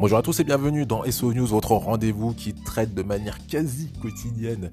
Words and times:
Bonjour 0.00 0.16
à 0.16 0.22
tous 0.22 0.40
et 0.40 0.44
bienvenue 0.44 0.86
dans 0.86 1.04
SO 1.10 1.34
News, 1.34 1.48
votre 1.48 1.72
rendez-vous 1.72 2.32
qui 2.32 2.54
traite 2.54 2.94
de 2.94 3.02
manière 3.02 3.36
quasi 3.46 3.92
quotidienne 4.00 4.70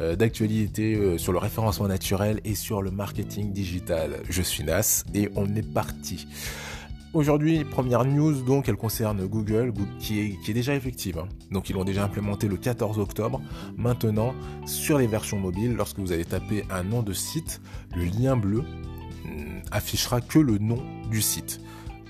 euh, 0.00 0.16
d'actualité 0.16 0.94
euh, 0.94 1.18
sur 1.18 1.32
le 1.32 1.38
référencement 1.38 1.86
naturel 1.86 2.40
et 2.46 2.54
sur 2.54 2.80
le 2.80 2.90
marketing 2.90 3.52
digital. 3.52 4.22
Je 4.30 4.40
suis 4.40 4.64
Nas 4.64 5.04
et 5.12 5.28
on 5.36 5.54
est 5.54 5.70
parti. 5.70 6.26
Aujourd'hui, 7.12 7.62
première 7.64 8.06
news, 8.06 8.40
donc 8.40 8.70
elle 8.70 8.76
concerne 8.76 9.26
Google, 9.26 9.74
qui 9.98 10.38
est, 10.48 10.52
déjà 10.54 10.74
effective. 10.74 11.18
Hein. 11.18 11.28
Donc 11.50 11.68
ils 11.68 11.74
l'ont 11.74 11.84
déjà 11.84 12.02
implémenté 12.02 12.48
le 12.48 12.56
14 12.56 13.00
octobre. 13.00 13.42
Maintenant, 13.76 14.32
sur 14.64 14.96
les 14.96 15.06
versions 15.06 15.38
mobiles, 15.38 15.74
lorsque 15.74 15.98
vous 15.98 16.12
allez 16.12 16.24
taper 16.24 16.64
un 16.70 16.84
nom 16.84 17.02
de 17.02 17.12
site, 17.12 17.60
le 17.94 18.04
lien 18.04 18.34
bleu 18.34 18.64
hmm, 19.26 19.60
affichera 19.72 20.22
que 20.22 20.38
le 20.38 20.56
nom 20.56 20.82
du 21.10 21.20
site. 21.20 21.60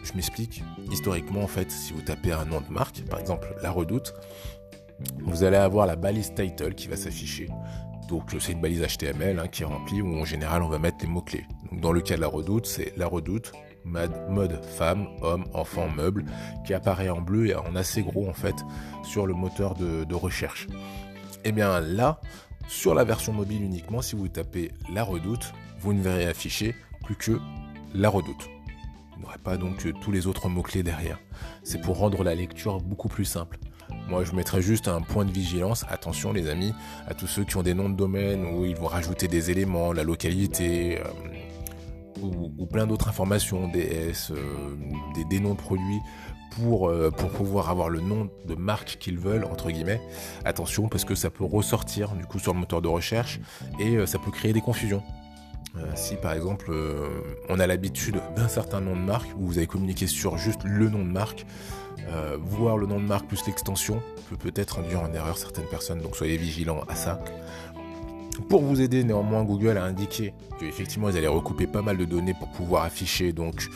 Je 0.02 0.12
m'explique. 0.14 0.62
Historiquement, 0.90 1.42
en 1.42 1.46
fait, 1.46 1.70
si 1.70 1.92
vous 1.92 2.02
tapez 2.02 2.32
un 2.32 2.44
nom 2.44 2.60
de 2.60 2.72
marque, 2.72 3.02
par 3.04 3.20
exemple 3.20 3.54
La 3.62 3.70
Redoute, 3.70 4.14
vous 5.20 5.44
allez 5.44 5.56
avoir 5.56 5.86
la 5.86 5.96
balise 5.96 6.34
title 6.34 6.74
qui 6.74 6.88
va 6.88 6.96
s'afficher. 6.96 7.48
Donc 8.08 8.34
c'est 8.40 8.52
une 8.52 8.60
balise 8.60 8.82
HTML 8.82 9.38
hein, 9.38 9.46
qui 9.46 9.62
est 9.62 9.66
remplie 9.66 10.02
où 10.02 10.18
en 10.18 10.24
général 10.24 10.62
on 10.62 10.68
va 10.68 10.78
mettre 10.78 10.98
les 11.02 11.06
mots-clés. 11.06 11.46
Donc 11.70 11.80
dans 11.80 11.92
le 11.92 12.00
cas 12.00 12.16
de 12.16 12.20
la 12.20 12.26
redoute, 12.26 12.66
c'est 12.66 12.92
la 12.96 13.06
redoute, 13.06 13.52
mode 13.84 14.64
femme, 14.64 15.06
homme, 15.22 15.44
enfant, 15.54 15.88
meuble, 15.88 16.24
qui 16.66 16.74
apparaît 16.74 17.08
en 17.08 17.20
bleu 17.20 17.46
et 17.46 17.54
en 17.54 17.76
assez 17.76 18.02
gros 18.02 18.28
en 18.28 18.32
fait 18.32 18.56
sur 19.04 19.26
le 19.26 19.34
moteur 19.34 19.74
de, 19.74 20.04
de 20.04 20.14
recherche. 20.14 20.66
Et 21.44 21.50
eh 21.50 21.52
bien 21.52 21.80
là, 21.80 22.20
sur 22.68 22.94
la 22.94 23.04
version 23.04 23.32
mobile 23.32 23.62
uniquement, 23.62 24.02
si 24.02 24.16
vous 24.16 24.28
tapez 24.28 24.72
la 24.92 25.04
redoute, 25.04 25.52
vous 25.78 25.94
ne 25.94 26.02
verrez 26.02 26.26
afficher 26.26 26.74
plus 27.04 27.16
que 27.16 27.38
la 27.94 28.08
redoute 28.08 28.48
n'aurait 29.20 29.38
pas 29.38 29.56
donc 29.56 29.86
tous 30.00 30.12
les 30.12 30.26
autres 30.26 30.48
mots-clés 30.48 30.82
derrière. 30.82 31.18
C'est 31.62 31.80
pour 31.80 31.98
rendre 31.98 32.24
la 32.24 32.34
lecture 32.34 32.80
beaucoup 32.80 33.08
plus 33.08 33.24
simple. 33.24 33.58
Moi, 34.08 34.24
je 34.24 34.32
mettrais 34.34 34.62
juste 34.62 34.88
un 34.88 35.00
point 35.00 35.24
de 35.24 35.30
vigilance. 35.30 35.84
Attention, 35.88 36.32
les 36.32 36.48
amis, 36.48 36.72
à 37.06 37.14
tous 37.14 37.26
ceux 37.26 37.44
qui 37.44 37.56
ont 37.56 37.62
des 37.62 37.74
noms 37.74 37.88
de 37.88 37.96
domaine 37.96 38.44
où 38.44 38.64
ils 38.64 38.76
vont 38.76 38.86
rajouter 38.86 39.28
des 39.28 39.50
éléments, 39.50 39.92
la 39.92 40.02
localité, 40.02 40.98
euh, 40.98 41.04
ou, 42.20 42.66
plein 42.66 42.86
d'autres 42.86 43.08
informations, 43.08 43.68
des 43.68 44.12
euh, 44.30 44.76
des, 45.28 45.40
noms 45.40 45.54
de 45.54 45.58
produits, 45.58 46.00
pour, 46.50 46.88
euh, 46.88 47.10
pour 47.10 47.30
pouvoir 47.30 47.70
avoir 47.70 47.88
le 47.88 48.00
nom 48.00 48.28
de 48.46 48.54
marque 48.54 48.98
qu'ils 48.98 49.18
veulent, 49.18 49.44
entre 49.44 49.70
guillemets. 49.70 50.00
Attention, 50.44 50.88
parce 50.88 51.04
que 51.04 51.14
ça 51.14 51.30
peut 51.30 51.44
ressortir 51.44 52.10
du 52.14 52.26
coup 52.26 52.38
sur 52.38 52.52
le 52.52 52.60
moteur 52.60 52.82
de 52.82 52.88
recherche 52.88 53.40
et 53.78 54.04
ça 54.06 54.18
peut 54.18 54.30
créer 54.30 54.52
des 54.52 54.60
confusions. 54.60 55.02
Euh, 55.76 55.92
si 55.94 56.16
par 56.16 56.32
exemple 56.32 56.66
euh, 56.70 57.08
on 57.48 57.60
a 57.60 57.66
l'habitude 57.66 58.20
d'un 58.36 58.48
certain 58.48 58.80
nom 58.80 58.96
de 58.96 59.00
marque, 59.00 59.28
où 59.38 59.46
vous 59.46 59.58
avez 59.58 59.66
communiqué 59.66 60.06
sur 60.06 60.36
juste 60.36 60.60
le 60.64 60.88
nom 60.88 61.04
de 61.04 61.10
marque, 61.10 61.46
euh, 62.08 62.36
voir 62.40 62.76
le 62.76 62.86
nom 62.86 62.98
de 62.98 63.06
marque 63.06 63.28
plus 63.28 63.46
l'extension 63.46 64.02
peut 64.28 64.36
peut-être 64.36 64.80
induire 64.80 65.00
en 65.00 65.12
erreur 65.12 65.38
certaines 65.38 65.66
personnes, 65.66 66.00
donc 66.00 66.16
soyez 66.16 66.36
vigilants 66.36 66.82
à 66.88 66.94
ça. 66.94 67.22
Pour 68.48 68.62
vous 68.62 68.80
aider 68.80 69.04
néanmoins, 69.04 69.44
Google 69.44 69.76
a 69.76 69.84
indiqué 69.84 70.32
qu'effectivement 70.58 71.10
ils 71.10 71.16
allaient 71.16 71.26
recouper 71.26 71.66
pas 71.66 71.82
mal 71.82 71.98
de 71.98 72.04
données 72.04 72.34
pour 72.34 72.48
pouvoir 72.50 72.84
afficher 72.84 73.32
donc 73.32 73.68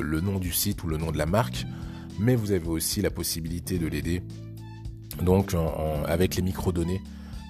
le 0.00 0.20
nom 0.20 0.38
du 0.38 0.52
site 0.52 0.84
ou 0.84 0.86
le 0.86 0.96
nom 0.96 1.10
de 1.10 1.18
la 1.18 1.26
marque, 1.26 1.66
mais 2.20 2.36
vous 2.36 2.52
avez 2.52 2.68
aussi 2.68 3.02
la 3.02 3.10
possibilité 3.10 3.78
de 3.78 3.88
l'aider 3.88 4.22
donc 5.20 5.56
avec 6.06 6.36
les 6.36 6.42
microdonnées 6.42 7.02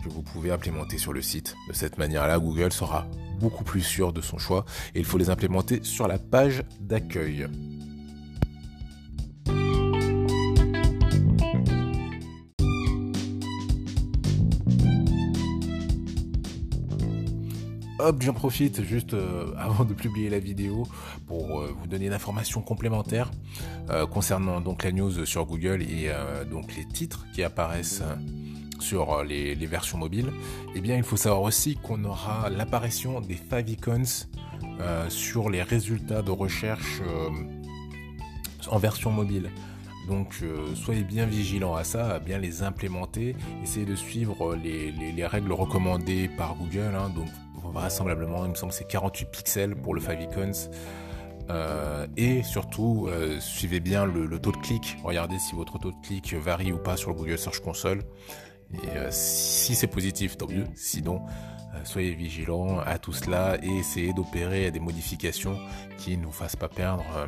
que 0.03 0.09
vous 0.09 0.23
pouvez 0.23 0.51
implémenter 0.51 0.99
sur 0.99 1.13
le 1.13 1.21
site. 1.21 1.55
De 1.69 1.75
cette 1.75 1.99
manière-là, 1.99 2.39
Google 2.39 2.73
sera 2.73 3.07
beaucoup 3.43 3.65
plus 3.65 3.83
sûr 3.83 4.13
de 4.13 4.21
son 4.21 4.39
choix 4.39 4.65
et 4.95 5.01
il 5.01 5.05
faut 5.05 5.19
les 5.19 5.29
implémenter 5.29 5.81
sur 5.83 6.09
la 6.09 6.19
page 6.19 6.63
d'accueil. 6.81 7.49
Hop, 18.05 18.21
j'en 18.21 18.33
profite 18.33 18.83
juste 18.83 19.15
euh, 19.15 19.55
avant 19.59 19.85
de 19.85 19.95
publier 19.95 20.29
la 20.29 20.41
vidéo 20.41 20.89
pour 21.29 21.61
euh, 21.61 21.73
vous 21.79 21.87
donner 21.87 22.07
une 22.07 22.13
information 22.13 22.61
complémentaire 22.61 23.31
euh, 23.91 24.07
concernant 24.07 24.61
donc 24.61 24.83
la 24.83 24.91
news 24.91 25.25
sur 25.25 25.47
Google 25.47 25.83
et 25.83 26.11
donc 26.51 26.75
les 26.77 26.85
titres 26.85 27.27
qui 27.33 27.45
apparaissent 27.45 28.03
sur 28.83 29.15
euh, 29.15 29.25
les, 29.25 29.55
versions 29.67 29.97
mobiles, 29.97 30.31
eh 30.75 30.81
bien 30.81 30.97
il 30.97 31.03
faut 31.03 31.17
savoir 31.17 31.43
aussi 31.43 31.77
qu'on 31.77 32.05
aura 32.05 32.51
l'apparition 32.51 33.21
des 33.21 33.37
favicons 33.37 34.03
euh, 34.81 35.09
sur 35.09 35.49
les 35.49 35.63
résultats 35.63 36.21
de 36.21 36.31
recherche 36.31 37.01
euh, 37.07 37.31
en 38.71 38.79
version 38.79 39.11
mobile. 39.11 39.51
Donc 40.09 40.43
soyez 40.75 41.05
bien 41.05 41.27
vigilants 41.27 41.77
à 41.77 41.85
ça, 41.85 42.19
bien 42.19 42.37
les 42.39 42.65
implémenter, 42.65 43.37
essayez 43.63 43.87
de 43.87 43.95
suivre 43.95 44.57
les, 44.57 45.27
règles 45.27 45.53
recommandées 45.53 46.29
par 46.37 46.57
Google. 46.57 46.97
Hein. 46.97 47.09
donc 47.15 47.29
vraisemblablement, 47.73 48.45
il 48.45 48.51
me 48.51 48.55
semble 48.57 48.73
que 48.73 48.79
c'est 48.79 48.89
48 48.89 49.31
pixels 49.31 49.77
pour 49.77 49.95
le 49.95 50.01
favicons. 50.01 50.51
et 52.17 52.43
surtout, 52.43 53.09
suivez 53.39 53.79
bien 53.79 54.05
le, 54.05 54.27
le, 54.27 54.41
taux 54.41 54.51
de 54.51 54.57
clic. 54.57 54.97
Regardez 55.05 55.39
si 55.39 55.55
votre 55.55 55.79
taux 55.79 55.93
de 55.93 56.03
clic 56.03 56.35
varie 56.35 56.73
ou 56.73 56.79
pas 56.79 56.97
sur 56.97 57.11
le 57.11 57.17
Google 57.17 57.39
Search 57.39 57.61
Console. 57.61 58.03
Et 58.75 58.97
euh, 58.97 59.09
si 59.11 59.75
c'est 59.75 59.87
positif, 59.87 60.37
tant 60.37 60.49
mieux. 60.49 60.67
Sinon, 60.75 61.23
euh, 61.75 61.85
soyez 61.85 62.15
vigilants 62.15 62.79
à 62.81 62.99
tout 62.99 63.13
cela 63.13 63.59
et 63.63 63.79
essayez 63.79 64.13
d'opérer 64.13 64.71
des 64.71 64.81
modifications 64.81 65.59
qui 65.99 66.17
ne 66.17 66.25
vous 66.25 66.33
fassent 66.33 66.57
pas 66.57 66.69
perdre 66.69 67.05
euh, 67.17 67.27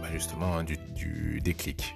bah, 0.00 0.08
justement 0.12 0.56
hein, 0.56 0.64
du, 0.64 0.76
du 0.94 1.40
déclic. 1.40 1.94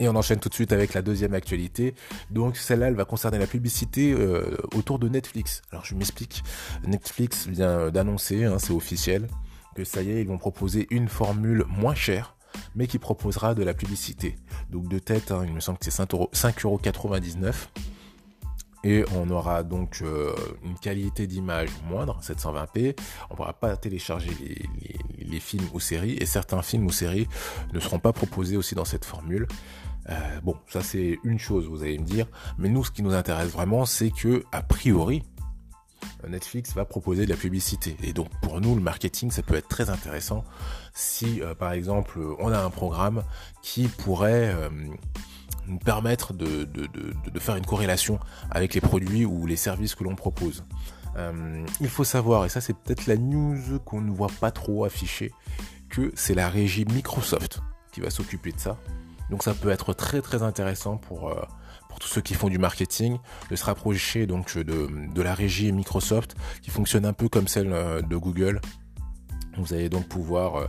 Et 0.00 0.08
on 0.08 0.14
enchaîne 0.14 0.38
tout 0.38 0.48
de 0.48 0.54
suite 0.54 0.72
avec 0.72 0.94
la 0.94 1.02
deuxième 1.02 1.34
actualité. 1.34 1.94
Donc 2.30 2.56
celle-là, 2.56 2.88
elle 2.88 2.94
va 2.94 3.04
concerner 3.04 3.38
la 3.38 3.48
publicité 3.48 4.12
euh, 4.12 4.56
autour 4.74 4.98
de 4.98 5.08
Netflix. 5.08 5.62
Alors 5.72 5.84
je 5.84 5.94
m'explique. 5.94 6.44
Netflix 6.86 7.48
vient 7.48 7.90
d'annoncer, 7.90 8.44
hein, 8.44 8.58
c'est 8.58 8.72
officiel, 8.72 9.26
que 9.74 9.84
ça 9.84 10.02
y 10.02 10.10
est, 10.10 10.20
ils 10.20 10.28
vont 10.28 10.38
proposer 10.38 10.86
une 10.90 11.08
formule 11.08 11.64
moins 11.68 11.94
chère, 11.94 12.36
mais 12.76 12.86
qui 12.86 12.98
proposera 12.98 13.54
de 13.54 13.64
la 13.64 13.74
publicité. 13.74 14.36
Donc 14.70 14.88
de 14.88 14.98
tête, 14.98 15.32
hein, 15.32 15.42
il 15.46 15.52
me 15.52 15.60
semble 15.60 15.78
que 15.78 15.84
c'est 15.90 16.02
5,99€. 16.02 17.54
Et 18.84 19.04
on 19.16 19.28
aura 19.30 19.64
donc 19.64 20.00
euh, 20.02 20.32
une 20.64 20.78
qualité 20.78 21.26
d'image 21.26 21.68
moindre, 21.88 22.20
720p. 22.22 22.94
On 23.28 23.34
ne 23.34 23.36
pourra 23.36 23.52
pas 23.52 23.76
télécharger 23.76 24.30
les, 25.18 25.40
films 25.40 25.66
ou 25.72 25.80
séries. 25.80 26.16
Et 26.20 26.26
certains 26.26 26.62
films 26.62 26.86
ou 26.86 26.90
séries 26.90 27.28
ne 27.72 27.80
seront 27.80 27.98
pas 27.98 28.12
proposés 28.12 28.56
aussi 28.56 28.74
dans 28.74 28.84
cette 28.84 29.04
formule. 29.04 29.46
Euh, 30.10 30.40
bon, 30.42 30.56
ça 30.68 30.82
c'est 30.82 31.18
une 31.24 31.38
chose, 31.38 31.66
vous 31.66 31.82
allez 31.82 31.98
me 31.98 32.04
dire. 32.04 32.26
Mais 32.58 32.68
nous, 32.68 32.84
ce 32.84 32.90
qui 32.90 33.02
nous 33.02 33.14
intéresse 33.14 33.50
vraiment, 33.50 33.84
c'est 33.84 34.10
que, 34.10 34.44
a 34.52 34.62
priori, 34.62 35.22
Netflix 36.28 36.74
va 36.74 36.84
proposer 36.84 37.24
de 37.24 37.30
la 37.30 37.36
publicité. 37.36 37.96
Et 38.02 38.12
donc 38.12 38.28
pour 38.40 38.60
nous, 38.60 38.74
le 38.74 38.80
marketing, 38.80 39.30
ça 39.30 39.42
peut 39.42 39.54
être 39.54 39.68
très 39.68 39.90
intéressant 39.90 40.44
si, 40.94 41.42
euh, 41.42 41.54
par 41.54 41.72
exemple, 41.72 42.18
on 42.38 42.52
a 42.52 42.58
un 42.58 42.70
programme 42.70 43.22
qui 43.62 43.88
pourrait 43.88 44.52
euh, 44.54 44.68
nous 45.66 45.78
permettre 45.78 46.32
de, 46.32 46.64
de, 46.64 47.40
faire 47.40 47.56
une 47.56 47.66
corrélation 47.66 48.18
avec 48.50 48.74
les 48.74 48.80
produits 48.80 49.24
ou 49.24 49.46
les 49.46 49.56
services 49.56 49.94
que 49.94 50.02
l'on 50.02 50.16
propose. 50.16 50.64
il 51.80 51.88
faut 51.88 52.04
savoir, 52.04 52.44
et 52.46 52.48
ça 52.48 52.60
c'est 52.60 52.74
peut-être 52.74 53.06
la 53.06 53.16
news 53.16 53.78
qu'on 53.84 54.00
ne 54.00 54.10
voit 54.10 54.30
pas 54.40 54.50
trop 54.50 54.84
affichée, 54.84 55.32
que 55.88 56.10
c'est 56.14 56.34
la 56.34 56.48
régie 56.48 56.84
Microsoft 56.84 57.60
qui 57.92 58.00
va 58.00 58.10
s'occuper 58.10 58.52
de 58.52 58.60
ça. 58.60 58.78
Donc 59.30 59.42
ça 59.42 59.54
peut 59.54 59.70
être 59.70 59.92
très 59.92 60.20
très 60.20 60.42
intéressant 60.42 60.96
pour, 60.96 61.28
euh, 61.28 61.42
pour 61.88 61.98
tous 61.98 62.08
ceux 62.08 62.20
qui 62.20 62.34
font 62.34 62.48
du 62.48 62.58
marketing 62.58 63.18
de 63.50 63.56
se 63.56 63.64
rapprocher 63.64 64.26
donc 64.26 64.56
de, 64.56 64.88
de 65.14 65.22
la 65.22 65.34
régie 65.34 65.72
Microsoft 65.72 66.36
qui 66.62 66.70
fonctionne 66.70 67.04
un 67.04 67.12
peu 67.12 67.28
comme 67.28 67.48
celle 67.48 67.72
euh, 67.72 68.00
de 68.00 68.16
Google. 68.16 68.60
Vous 69.56 69.74
allez 69.74 69.88
donc 69.88 70.06
pouvoir 70.06 70.56
euh, 70.56 70.66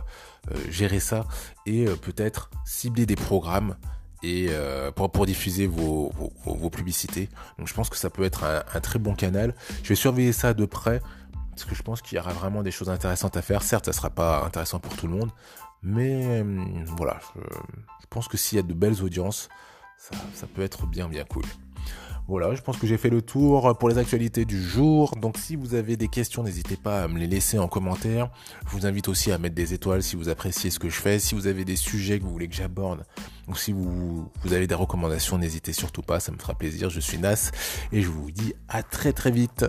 gérer 0.68 1.00
ça 1.00 1.26
et 1.64 1.84
peut-être 1.84 2.50
cibler 2.64 3.06
des 3.06 3.16
programmes 3.16 3.76
et 4.22 4.50
pour, 4.96 5.10
pour 5.10 5.24
diffuser 5.24 5.66
vos, 5.66 6.12
vos, 6.44 6.68
publicités. 6.68 7.30
Donc 7.56 7.68
je 7.68 7.74
pense 7.74 7.88
que 7.88 7.96
ça 7.96 8.10
peut 8.10 8.24
être 8.24 8.44
un, 8.44 8.62
un, 8.74 8.80
très 8.80 8.98
bon 8.98 9.14
canal. 9.14 9.54
Je 9.82 9.88
vais 9.90 9.94
surveiller 9.94 10.32
ça 10.32 10.52
de 10.52 10.66
près 10.66 11.00
parce 11.50 11.64
que 11.64 11.74
je 11.74 11.82
pense 11.82 12.00
qu'il 12.02 12.16
y 12.16 12.20
aura 12.20 12.32
vraiment 12.32 12.62
des 12.62 12.70
choses 12.70 12.90
intéressantes 12.90 13.36
à 13.36 13.42
faire. 13.42 13.62
Certes, 13.62 13.86
ça 13.86 13.92
sera 13.92 14.10
pas 14.10 14.44
intéressant 14.44 14.78
pour 14.78 14.96
tout 14.96 15.06
le 15.06 15.14
monde, 15.14 15.30
mais 15.82 16.44
voilà, 16.96 17.20
je, 17.36 18.06
pense 18.10 18.28
que 18.28 18.36
s'il 18.36 18.56
y 18.56 18.58
a 18.58 18.62
de 18.62 18.74
belles 18.74 19.02
audiences, 19.02 19.48
ça, 19.98 20.46
peut 20.54 20.62
être 20.62 20.86
bien 20.86 21.08
bien 21.08 21.24
cool. 21.24 21.44
Voilà, 22.28 22.54
je 22.54 22.62
pense 22.62 22.76
que 22.76 22.86
j'ai 22.86 22.96
fait 22.96 23.10
le 23.10 23.22
tour 23.22 23.76
pour 23.78 23.88
les 23.88 23.98
actualités 23.98 24.44
du 24.44 24.62
jour. 24.62 25.16
Donc 25.16 25.36
si 25.36 25.56
vous 25.56 25.74
avez 25.74 25.96
des 25.96 26.06
questions, 26.06 26.44
n'hésitez 26.44 26.76
pas 26.76 27.02
à 27.02 27.08
me 27.08 27.18
les 27.18 27.26
laisser 27.26 27.58
en 27.58 27.66
commentaire. 27.66 28.30
Je 28.66 28.70
vous 28.70 28.86
invite 28.86 29.08
aussi 29.08 29.32
à 29.32 29.38
mettre 29.38 29.56
des 29.56 29.74
étoiles 29.74 30.02
si 30.02 30.14
vous 30.14 30.28
appréciez 30.28 30.70
ce 30.70 30.78
que 30.78 30.88
je 30.88 31.00
fais. 31.00 31.18
Si 31.18 31.34
vous 31.34 31.48
avez 31.48 31.64
des 31.64 31.74
sujets 31.74 32.20
que 32.20 32.24
vous 32.24 32.30
voulez 32.30 32.48
que 32.48 32.54
j'aborde 32.54 33.04
ou 33.48 33.56
si 33.56 33.72
vous, 33.72 34.30
vous 34.44 34.52
avez 34.52 34.68
des 34.68 34.76
recommandations, 34.76 35.38
n'hésitez 35.38 35.72
surtout 35.72 36.02
pas, 36.02 36.20
ça 36.20 36.30
me 36.30 36.38
fera 36.38 36.54
plaisir. 36.54 36.88
Je 36.88 37.00
suis 37.00 37.18
Nas 37.18 37.50
et 37.90 38.00
je 38.00 38.08
vous 38.08 38.30
dis 38.30 38.54
à 38.68 38.84
très 38.84 39.12
très 39.12 39.32
vite. 39.32 39.66